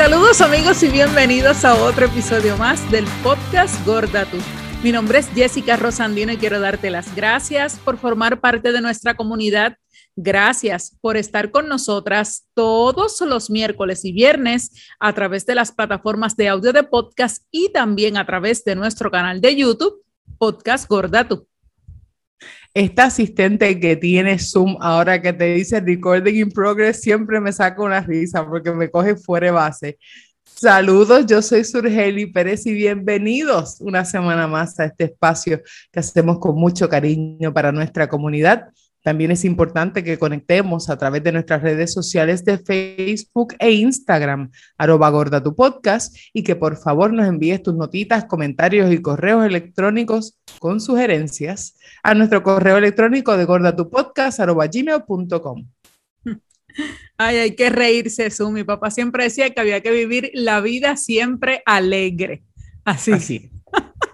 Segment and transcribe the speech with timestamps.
[0.00, 4.38] Saludos amigos y bienvenidos a otro episodio más del podcast Gorda Tú.
[4.82, 9.14] Mi nombre es Jessica Rosandino y quiero darte las gracias por formar parte de nuestra
[9.14, 9.76] comunidad.
[10.16, 16.34] Gracias por estar con nosotras todos los miércoles y viernes a través de las plataformas
[16.34, 20.02] de audio de podcast y también a través de nuestro canal de YouTube,
[20.38, 21.46] Podcast Gorda Tú
[22.72, 27.82] esta asistente que tiene Zoom ahora que te dice recording in progress siempre me saca
[27.82, 29.98] una risa porque me coge fuera de base.
[30.44, 36.38] Saludos, yo soy Surgeli Pérez y bienvenidos una semana más a este espacio que hacemos
[36.38, 38.68] con mucho cariño para nuestra comunidad.
[39.02, 44.50] También es importante que conectemos a través de nuestras redes sociales de Facebook e Instagram,
[44.76, 49.46] arroba gorda tu podcast, y que por favor nos envíes tus notitas, comentarios y correos
[49.46, 55.66] electrónicos con sugerencias a nuestro correo electrónico de gordatupodcast arroba gmail.com.
[57.16, 58.50] Ay, hay que reírse, Su.
[58.50, 62.42] Mi papá siempre decía que había que vivir la vida siempre alegre.
[62.84, 63.12] Así.
[63.12, 63.50] Así.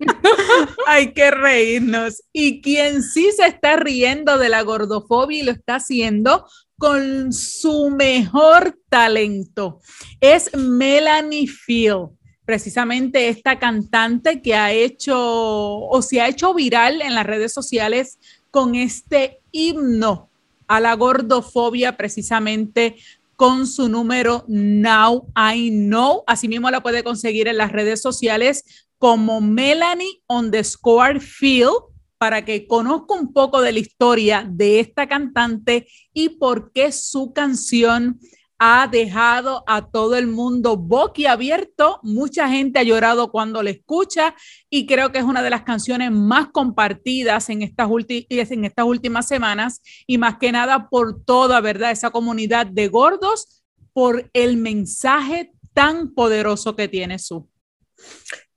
[0.86, 2.22] Hay que reírnos.
[2.32, 6.46] Y quien sí se está riendo de la gordofobia y lo está haciendo
[6.78, 9.80] con su mejor talento
[10.20, 12.08] es Melanie Field.
[12.46, 18.18] Precisamente esta cantante que ha hecho o se ha hecho viral en las redes sociales
[18.50, 20.30] con este himno
[20.66, 22.96] a la gordofobia, precisamente
[23.36, 26.24] con su número Now I Know.
[26.26, 31.72] Asimismo la puede conseguir en las redes sociales como Melanie underscore Field
[32.18, 37.32] para que conozca un poco de la historia de esta cantante y por qué su
[37.32, 38.20] canción
[38.58, 41.98] ha dejado a todo el mundo boquiabierto.
[42.02, 44.34] Mucha gente ha llorado cuando la escucha
[44.68, 49.26] y creo que es una de las canciones más compartidas en estas, en estas últimas
[49.26, 51.90] semanas y más que nada por toda, ¿verdad?
[51.90, 53.62] Esa comunidad de gordos,
[53.94, 57.48] por el mensaje tan poderoso que tiene su.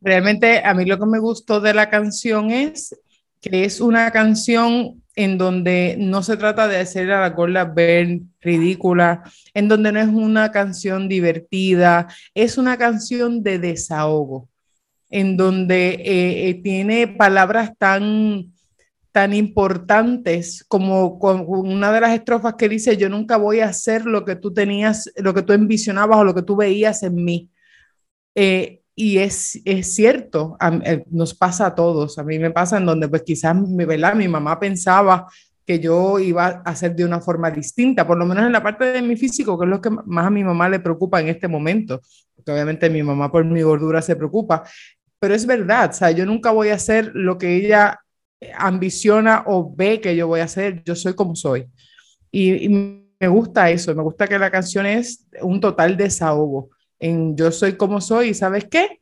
[0.03, 2.99] Realmente a mí lo que me gustó de la canción es
[3.39, 8.19] que es una canción en donde no se trata de hacer a la gorda ver
[8.41, 14.49] ridícula, en donde no es una canción divertida, es una canción de desahogo,
[15.09, 18.51] en donde eh, eh, tiene palabras tan,
[19.11, 24.25] tan importantes como una de las estrofas que dice, yo nunca voy a hacer lo
[24.25, 27.49] que tú tenías, lo que tú envisionabas o lo que tú veías en mí.
[28.35, 30.55] Eh, y es, es cierto,
[30.85, 32.19] eh, nos pasa a todos.
[32.19, 34.15] A mí me pasa en donde pues quizás ¿verdad?
[34.15, 35.27] mi mamá pensaba
[35.65, 38.85] que yo iba a hacer de una forma distinta, por lo menos en la parte
[38.85, 41.47] de mi físico, que es lo que más a mi mamá le preocupa en este
[41.47, 42.01] momento,
[42.35, 44.63] porque obviamente mi mamá por mi gordura se preocupa,
[45.19, 48.01] pero es verdad, o sea, yo nunca voy a hacer lo que ella
[48.57, 51.65] ambiciona o ve que yo voy a hacer, yo soy como soy.
[52.29, 57.51] Y me gusta eso, me gusta que la canción es un total desahogo en Yo
[57.51, 58.99] soy como soy y sabes qué,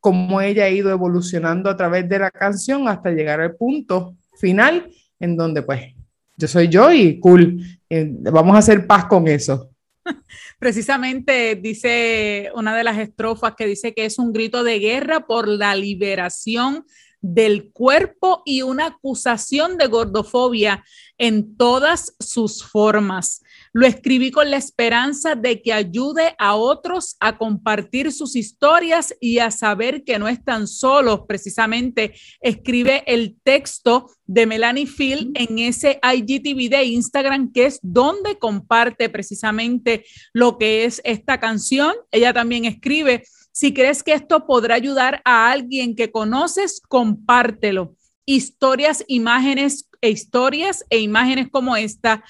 [0.00, 4.90] cómo ella ha ido evolucionando a través de la canción hasta llegar al punto final
[5.18, 5.94] en donde pues
[6.36, 9.70] yo soy yo y cool, eh, vamos a hacer paz con eso.
[10.58, 15.48] Precisamente dice una de las estrofas que dice que es un grito de guerra por
[15.48, 16.84] la liberación
[17.20, 20.84] del cuerpo y una acusación de gordofobia
[21.18, 23.42] en todas sus formas.
[23.76, 29.38] Lo escribí con la esperanza de que ayude a otros a compartir sus historias y
[29.38, 31.24] a saber que no están solos.
[31.28, 38.38] Precisamente escribe el texto de Melanie Phil en ese IGTV de Instagram, que es donde
[38.38, 41.92] comparte precisamente lo que es esta canción.
[42.10, 47.94] Ella también escribe, si crees que esto podrá ayudar a alguien que conoces, compártelo.
[48.24, 52.24] Historias, imágenes e historias e imágenes como esta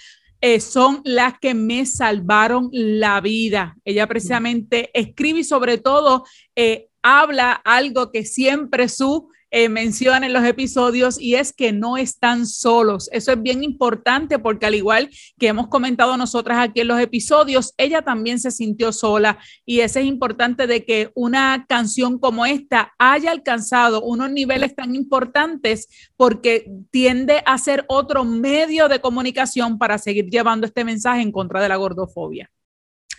[0.48, 3.76] eh, son las que me salvaron la vida.
[3.84, 6.24] Ella precisamente escribe y sobre todo
[6.54, 12.46] eh, habla algo que siempre su eh, en los episodios y es que no están
[12.46, 13.08] solos.
[13.12, 17.72] Eso es bien importante porque al igual que hemos comentado nosotras aquí en los episodios,
[17.76, 22.94] ella también se sintió sola y eso es importante de que una canción como esta
[22.98, 29.98] haya alcanzado unos niveles tan importantes porque tiende a ser otro medio de comunicación para
[29.98, 32.50] seguir llevando este mensaje en contra de la gordofobia.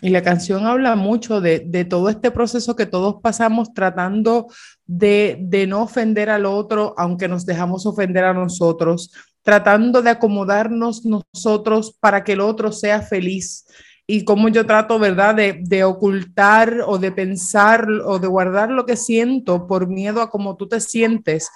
[0.01, 4.47] Y la canción habla mucho de, todo este proceso que todos pasamos tratando
[4.85, 9.11] de, no ofender al otro, aunque nos dejamos ofender a nosotros,
[9.41, 13.65] tratando de acomodarnos nosotros para que el otro sea feliz.
[14.05, 18.85] Y como yo trato, ¿verdad?, de, de ocultar o de pensar o de guardar lo
[18.85, 21.49] que siento por miedo a cómo tú te sientes.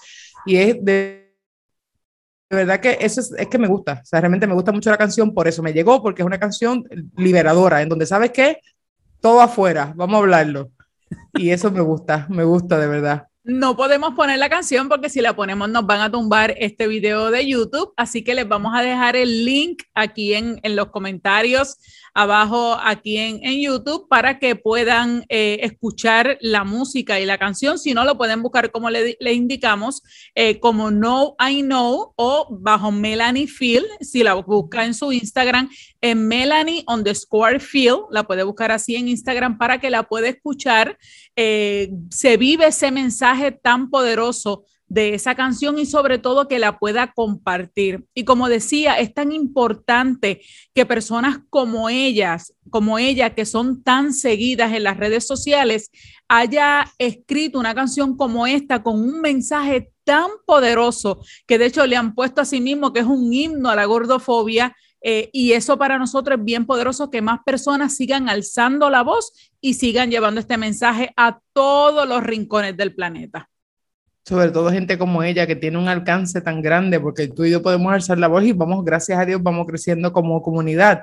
[0.46, 1.21] Y es de
[2.52, 5.34] de verdad que eso es, que me gusta, o realmente me gusta mucho la canción,
[5.34, 6.84] por eso me llegó, porque es una canción
[7.16, 8.60] liberadora, en donde sabes que
[9.22, 10.70] todo afuera, vamos a hablarlo.
[11.34, 13.28] Y eso me gusta, me gusta de verdad.
[13.44, 17.32] No podemos poner la canción porque si la ponemos nos van a tumbar este video
[17.32, 21.78] de YouTube, así que les vamos a dejar el link aquí en, en los comentarios
[22.14, 27.80] abajo aquí en, en YouTube para que puedan eh, escuchar la música y la canción.
[27.80, 30.04] Si no, lo pueden buscar como le, indicamos,
[30.36, 33.88] eh, como No I Know o bajo Melanie Field.
[34.02, 35.70] Si la busca en su Instagram,
[36.02, 40.98] en Melanie underscore Field, la puede buscar así en Instagram para que la pueda escuchar.
[41.36, 43.31] Eh, se vive ese mensaje
[43.62, 48.04] tan poderoso de esa canción y sobre todo que la pueda compartir.
[48.14, 50.42] Y como decía, es tan importante
[50.74, 55.92] que personas como ellas, como ella, que son tan seguidas en las redes sociales,
[56.28, 61.96] haya escrito una canción como esta con un mensaje tan poderoso que de hecho le
[61.96, 64.76] han puesto a sí mismo que es un himno a la gordofobia.
[65.04, 69.34] Eh, y eso para nosotros es bien poderoso que más personas sigan alzando la voz
[69.60, 73.50] y sigan llevando este mensaje a todos los rincones del planeta
[74.26, 77.62] sobre todo gente como ella que tiene un alcance tan grande, porque tú y yo
[77.62, 81.02] podemos alzar la voz y vamos, gracias a Dios, vamos creciendo como comunidad.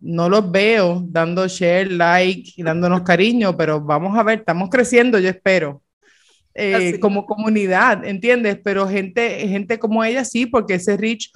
[0.00, 5.18] No los veo dando share, like y dándonos cariño, pero vamos a ver, estamos creciendo,
[5.18, 5.82] yo espero.
[6.54, 8.58] Eh, como comunidad, ¿entiendes?
[8.64, 11.30] Pero gente, gente como ella sí, porque ese Rich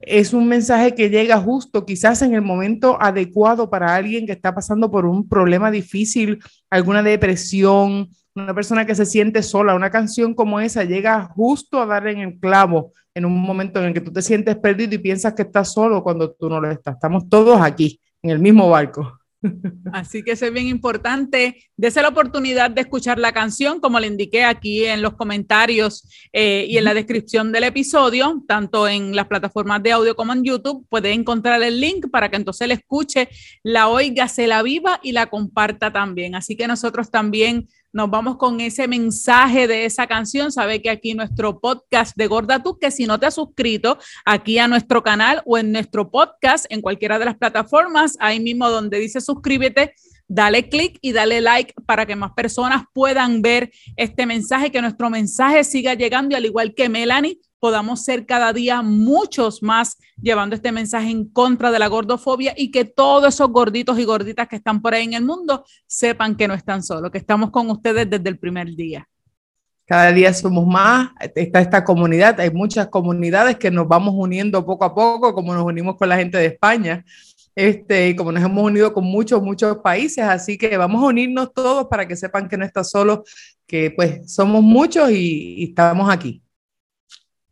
[0.00, 4.54] es un mensaje que llega justo, quizás en el momento adecuado para alguien que está
[4.54, 6.38] pasando por un problema difícil,
[6.70, 11.86] alguna depresión, una persona que se siente sola, una canción como esa llega justo a
[11.86, 14.98] dar en el clavo en un momento en el que tú te sientes perdido y
[14.98, 16.94] piensas que estás solo cuando tú no lo estás.
[16.94, 19.18] Estamos todos aquí, en el mismo barco.
[19.92, 21.56] Así que es bien importante.
[21.76, 26.66] Dese la oportunidad de escuchar la canción, como le indiqué aquí en los comentarios eh,
[26.68, 30.86] y en la descripción del episodio, tanto en las plataformas de audio como en YouTube.
[30.88, 33.28] Puede encontrar el link para que entonces la escuche,
[33.62, 36.34] la oiga, se la viva y la comparta también.
[36.34, 40.52] Así que nosotros también nos vamos con ese mensaje de esa canción.
[40.52, 44.58] Sabe que aquí nuestro podcast de Gorda Tú, que si no te has suscrito aquí
[44.58, 48.98] a nuestro canal o en nuestro podcast, en cualquiera de las plataformas, ahí mismo donde
[48.98, 49.94] dice suscríbete,
[50.28, 55.08] dale clic y dale like para que más personas puedan ver este mensaje, que nuestro
[55.10, 60.72] mensaje siga llegando al igual que Melanie, podamos ser cada día muchos más llevando este
[60.72, 64.80] mensaje en contra de la gordofobia y que todos esos gorditos y gorditas que están
[64.80, 68.28] por ahí en el mundo sepan que no están solos, que estamos con ustedes desde
[68.28, 69.08] el primer día.
[69.86, 74.84] Cada día somos más, está esta comunidad, hay muchas comunidades que nos vamos uniendo poco
[74.84, 77.06] a poco, como nos unimos con la gente de España,
[77.54, 81.86] este, como nos hemos unido con muchos, muchos países, así que vamos a unirnos todos
[81.86, 83.24] para que sepan que no está solo,
[83.66, 86.42] que pues somos muchos y estamos aquí.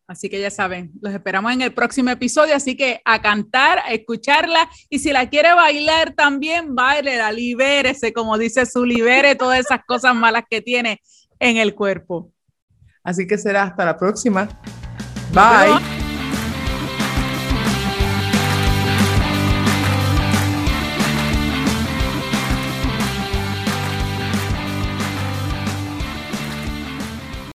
[0.09, 2.55] Así que ya saben, los esperamos en el próximo episodio.
[2.55, 4.69] Así que a cantar, a escucharla.
[4.89, 10.15] Y si la quiere bailar también, baile, libérese, como dice su libere todas esas cosas
[10.15, 11.01] malas que tiene
[11.41, 12.31] en el cuerpo.
[13.03, 14.49] Así que será hasta la próxima.
[15.33, 15.96] Bye.